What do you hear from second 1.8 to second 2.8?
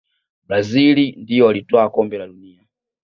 kombe la dunia